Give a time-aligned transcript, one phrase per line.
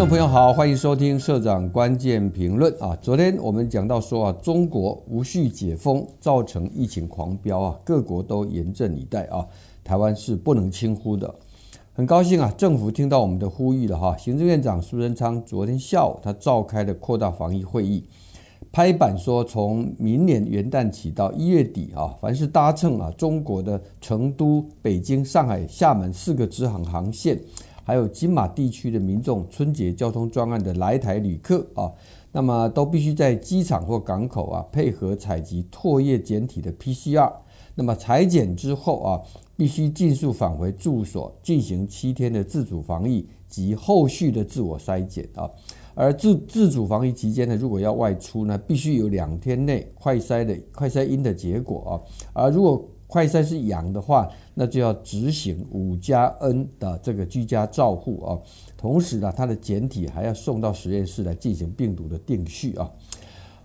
[0.00, 2.96] 听众朋友好，欢迎收听社长关键评论啊。
[3.02, 9.46] 昨天我们讲到说啊，中国无序解封，造成疫情狂飙啊，各国都严阵以待啊，
[9.84, 11.34] 台湾是不能轻忽的。
[11.92, 14.16] 很高兴啊，政府听到我们的呼吁了哈。
[14.16, 18.02] 行政院长苏贞昌昨天下午他召开了扩大防疫会议，
[18.72, 27.38] 拍板说从明年元旦起到一月底啊，凡是搭乘啊中国的成都、北京、上海、厦门四个直航航线。
[27.84, 31.90] 还有金马地区的民众春节交通专案的来台旅客啊，
[32.32, 37.32] 那么都必须在机场或港口啊配合采集唾液检体的 PCR，
[37.74, 39.20] 那么采检之后啊，
[39.56, 45.50] 必须尽速返回住所进行七天的自主防疫及后续的自我筛检啊。
[45.94, 58.38] 而自自主防疫期间呢，如果要外出呢，必须有两天内快筛的快筛阴的结果啊，而如果快筛是阳的话，那就要执行五加 N 的这个居家照护啊。
[58.78, 62.88] 同时呢，它的检体还要送到实验室来进行病毒的定序啊。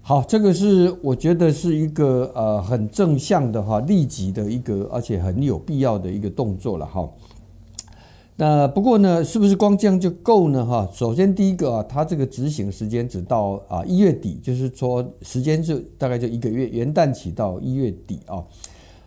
[0.00, 7.08] 好，这个是我觉得是一个呃很正向的哈，立即的一个，而且很有必要的一个动作了哈。
[8.36, 10.66] 那不过呢，是不是光这样就够呢？
[10.66, 18.42] 哈，首先第一个啊，它这个执行时间只到啊一月底，就是说时间就大概就一个月，元旦起到一月底啊。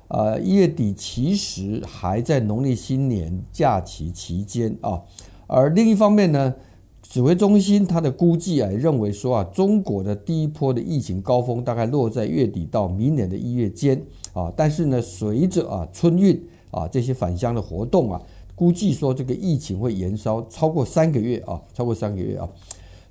[0.09, 5.01] 呃，一月底其实还在农历新年假期期间啊，
[5.47, 6.55] 而另一方面呢，
[7.01, 16.41] 指挥中心他的估计啊，认为说啊，中国的第一波的疫情高峰大概落在月底到明年的一月间啊，但是呢，随着啊春运
[16.71, 18.21] 啊这些返乡的活动啊，
[18.55, 22.47] 估计说这个疫情会延烧超过三个月啊，超过三个月啊。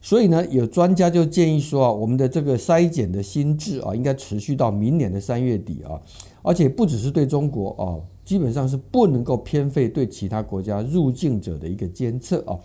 [0.07, 6.01] 所以呢，有专家就建议说啊，我们的这个筛检的新制啊，应该持续到明年的三月底啊，
[6.43, 12.57] 而且不只是对中国啊，基本上是不能够偏废对其他国家入境者的一个监测啊。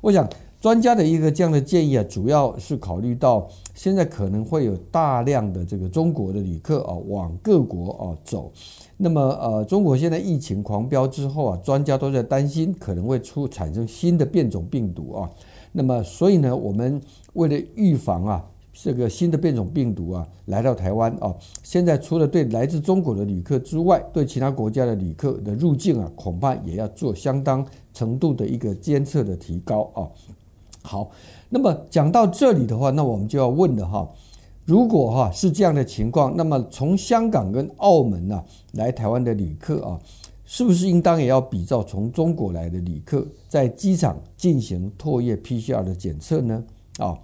[0.00, 0.26] 我想
[0.66, 8.50] 专家的一个这样的建议啊，主要是考虑到现在可能会有大量的这个中国的旅客啊往各国啊走，
[8.96, 15.30] 那么呃，中国现在疫情狂飙之后啊，专家都在担心可能会出产生新的变种病毒啊。
[15.70, 17.00] 那么，所以呢，我们
[17.34, 30.10] 为了预防啊，这个新的变种病毒啊来到台湾啊，现在除了对来自中国的旅客之外，对其他国家的旅客的入境啊，恐怕也要做相当程度的一个监测的提高啊。
[30.86, 31.10] 好，
[31.48, 34.08] 那么讲到这里的话，那我们就要问了哈，
[34.64, 38.42] 如果哈是这样的情况，那么从香港跟澳门呐
[38.72, 39.98] 来台湾的旅客啊。
[40.48, 46.62] 是不是应当也要比照从中国来的旅客在机场进行唾液 PCR 的检测呢？
[46.98, 47.18] 啊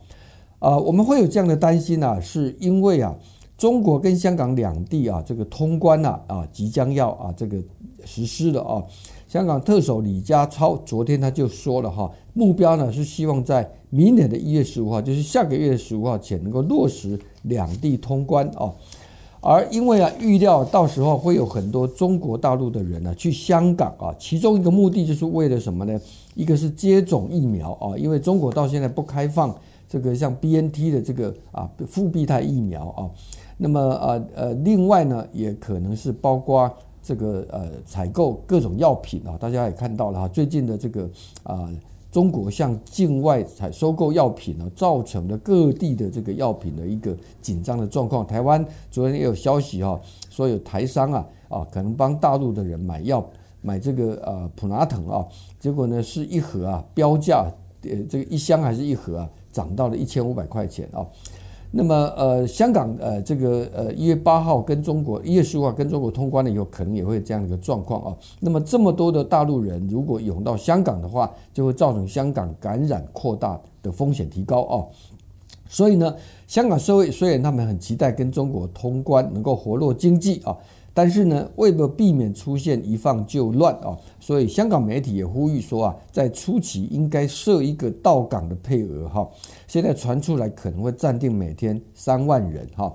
[0.58, 3.14] 啊，我们会有这样的担心啊，是因为啊，
[3.56, 7.62] 中国跟香港两地啊这个通关啊啊即将要啊这个
[8.04, 8.82] 实施了啊。
[9.32, 18.70] 香港特首李家超昨天他就说了哈，目标呢是希望在明年的一月十五号，就是下个月的十五号前能够落实两地通关啊。
[19.40, 25.98] 而因为啊，预料到时候会有很多中国大陆的人呢、去香港啊，其中一个目的就是为了什么呢？
[26.34, 29.56] 一个是接种疫苗啊，因为中国到现在不开放
[29.88, 33.08] 这个像 BNT 的这个啊复必泰疫苗啊，
[33.56, 36.70] 那么呃呃，另外呢，也可能是包括
[37.02, 41.10] 这个呃采购各种药品啊，大家也看到了哈，最近的这个
[41.42, 41.68] 啊。
[42.12, 48.26] 中国向境外采收购药品呢，造成了各地的这个药品的一个紧张的状况。
[48.26, 49.98] 台湾昨天也有消息哈，
[50.28, 53.26] 说有台商啊啊，可能帮大陆的人买药，
[53.62, 55.26] 买这个呃普拿疼啊，
[55.58, 57.50] 结果呢是一盒啊标价
[57.84, 61.00] 呃这个一箱还是一盒啊，涨到了一千五百块钱啊。
[61.74, 68.16] 那么，呃，香港，呃，这个，呃，一月八号跟中国，一月十五号跟中国通关了以后，可能也会有这样的一个状况啊。
[68.40, 74.84] 那么，这么多的大陆人如果涌到香港的话，就会造成香港感染扩大的风险提高啊。
[75.66, 76.14] 所以呢，
[76.46, 80.54] 香港社会虽然他们很期待跟中国通关，能够活络经济啊。
[80.94, 89.26] 但是呢，为了避免出现一放就乱啊，所以香港媒体也呼吁说啊，在初期应该设一个到港的配额哈。
[89.66, 92.92] 现在传出来可能会暂定每天三万人哈。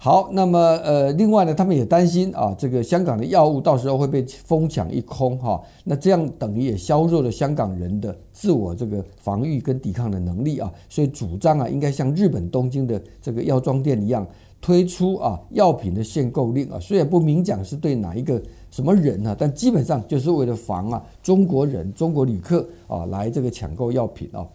[0.00, 5.60] 好，那么呃，另外呢，他们也担心啊，这个香港的药物到时候会被疯抢一空哈。
[5.84, 10.72] 那这样等于也削弱了香港人的自我这个防御跟抵抗的能力啊。
[10.88, 14.26] 所以主张啊，应该像日本东京的这个药妆店一样。
[14.60, 24.46] 推出啊药品的限购令啊，虽然不明讲是对哪一个什么人啊，但基本上就是为了防啊中国人、中国旅客啊来这个抢购药品啊。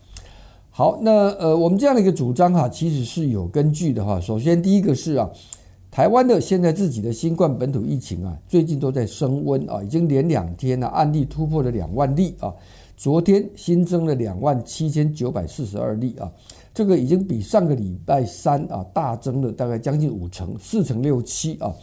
[0.70, 4.20] 好，那呃我们这样的一个主张哈，其实是有根据的哈。
[4.20, 5.30] 首先第一个是啊，
[5.90, 12.54] 台湾的现在自己的新冠本土疫情啊，最近都在升温啊，已经连两天呢案例突破了两万例啊。
[13.04, 16.32] 昨天新增了两万七千九百四十二例啊，
[16.74, 21.76] 这个已经比上个礼拜三啊大增了大概将近五成，四成六七啊。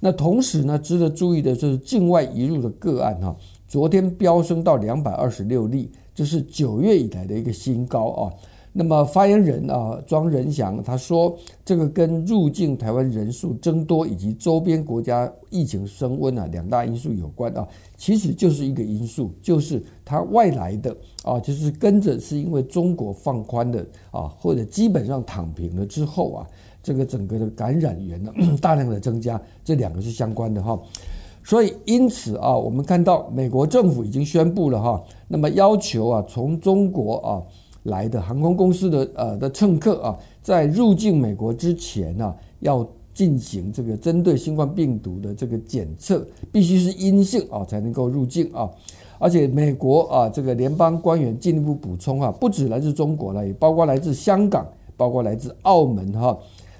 [0.00, 3.36] 那同时呢，值得注意的就是境外移入的个案哈，
[3.68, 8.32] 昨天飙升到两百二十六例，这是九月以来的一个新高啊。
[8.78, 11.34] 那么发言人啊庄仁祥他说，
[11.64, 26.46] 这个跟入境台湾人数增多以及周边国家疫情升温啊两大因素有关啊，其实就是一个因素，就是他外来的啊，就是跟着是因为中国放宽的啊，或者基本上躺平了之后啊。
[26.82, 28.32] 这个整个的感染源呢，
[28.62, 30.80] 大量的增加，这两个是相关的哈，
[31.42, 37.42] 所以因此啊，我们看到美国政府已经宣布了哈，那么要求啊，从中国啊
[37.86, 48.70] 来的航空公司的呃的乘客啊，在入境美国之前呢，要进行这个针对新冠病毒的这个检测，必须是阴性啊才能够入境啊，
[49.18, 54.66] 而且美国啊这个联邦官员进一步补充啊，不止来自中国了，也包括来自香港，
[54.96, 56.36] 包括来自澳门哈。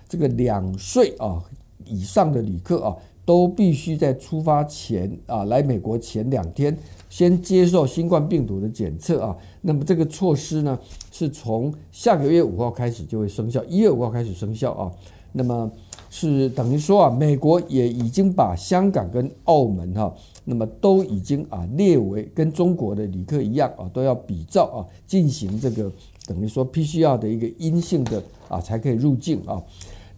[0.09, 1.43] 这个两岁啊
[1.85, 6.75] 以上的旅客啊，都必须在出发前啊，来美国前两天
[7.11, 9.37] 先接受新冠病毒的检测啊。
[9.61, 10.79] 那么这个措施呢，
[11.11, 14.93] 是从下个月五号开始就会生效，一月五号开始生效啊。
[15.33, 15.71] 那么
[16.09, 20.15] 是等于说啊，美国也已经把香港跟澳门哈，
[20.45, 25.93] 那么都已经啊列为跟中国的旅客一样啊，都要比照啊进行这个
[26.27, 29.61] 等于说 PCR 的一个阴性的啊才可以入境啊。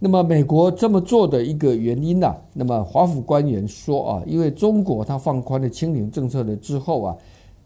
[0.01, 7.17] 那么美国这么做的一个原因呢、那么华府官员说啊，因为中国它放宽了清零政策了之后啊，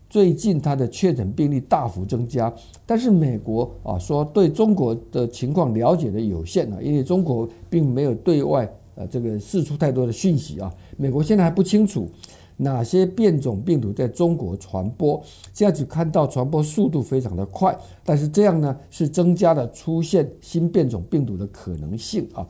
[0.09, 2.51] 最近它的确诊病例大幅增加，
[2.87, 12.09] 但是美国啊说对中国的情况了解的有限啊，因为中国并没有对外呃这个释出太多的讯息啊，美国现在还不清楚。
[12.57, 15.21] 哪些变种病毒在中国传播？
[15.53, 22.45] 现在只看到传播速度非常的快，但是这样呢是增加了出现新变种病毒的可能性啊。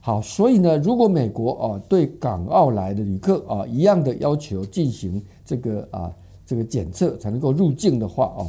[0.00, 6.10] 好，所以呢，如果美国啊对港澳来的旅客啊一样的要求进行这个啊
[6.44, 8.42] 这个检测才能够入境的话啊，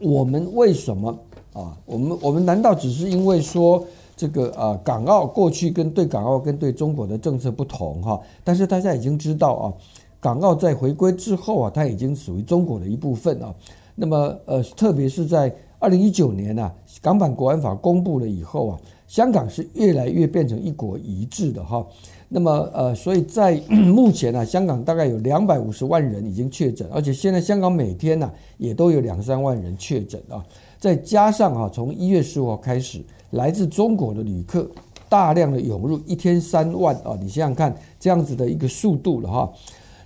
[0.00, 1.08] 我们为什么
[1.54, 1.76] 啊？
[1.86, 3.84] 我们我们难道只是因为说
[4.16, 8.20] 这个啊港澳过去跟对港澳跟对中国的政策不同哈？
[8.44, 9.74] 但是大家已经知道啊。
[10.20, 13.54] 港澳在回归之后啊，它已经属于中国的一部分啊。
[13.94, 18.78] 那么呃，特别是在二零一九年啊，港版国安法公布了以后啊，
[19.08, 21.84] 香港是越来越变成一国一制的哈。
[22.28, 30.44] 那么呃，所以在 目前呢，香港大概有两百五十万人已经确诊，而且现在香港每天呢也都有两三万人确诊啊。
[30.78, 34.70] 再加上啊，从一月十五号开始，来自中国的旅客
[35.08, 39.52] 大量的涌入，一天三万啊，你想想看这样子的一个速度了哈。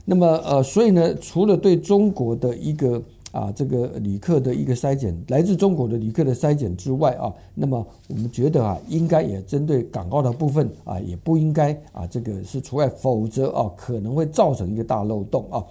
[0.05, 3.03] 那么呃，所以呢，除了对中国的一个
[3.33, 15.65] 啊这个旅客的一个筛检，来自中国的旅客的筛检之外啊，那么我们觉得啊，应该也针对港澳的部分啊，也不应该啊这个是除外，否则啊可能会造成一个大漏洞啊。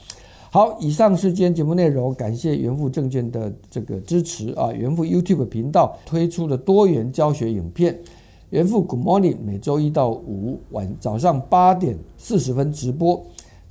[0.50, 7.98] 好，以上是今天节目内容，感谢元富证券的这个支持啊，元富 YouTube 频道推出的多元教学影片，
[8.50, 13.24] 元富 Good Morning 每周一到五晚早上八点四十分直播。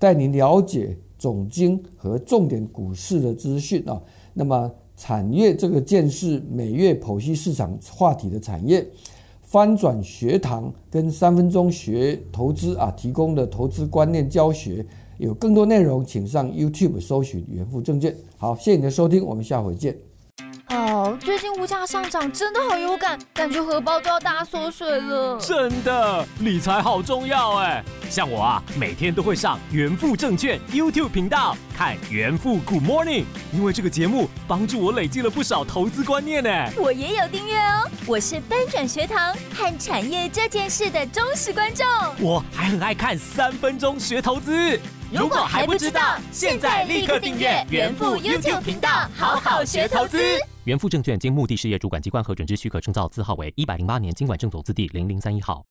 [0.02, 4.02] 带您了解总经和重点股市的资讯啊，
[4.34, 8.84] 那么产业这个见识每月剖析市场话题的产业
[9.42, 14.84] 翻转学堂跟三分钟学投资啊提供的投资观念教学，
[15.18, 18.12] 有更多内容请上 YouTube 搜寻元富证券。
[18.36, 19.96] 好，谢谢你的收听，我们下回见。
[20.70, 25.38] 哦，最近物价上涨真的好有感，感觉荷包都要大缩水了。
[25.38, 27.84] 真的，理财好重要哎。
[28.12, 36.50] 像我啊，每天都会上元富证券 YouTube 频道看元富 Good Morning，因为这个节目帮助我累积了不少投资观念呢。
[36.76, 41.86] 我也有订阅哦，我是翻转学堂和产业这件事的忠实观众。
[42.20, 44.78] 我还很爱看三分钟学投资。
[45.10, 50.18] 如果还不知道，现在立刻订阅元富 YouTube 频道，好好学投资。
[50.64, 55.60] 元富证券经目的事业主管机关核准之许可证照字号为一百零八年金管证总字第零零三一号。